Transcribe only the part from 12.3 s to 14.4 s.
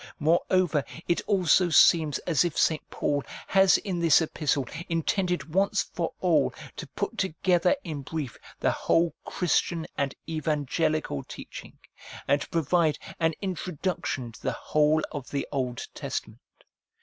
to provide an introduction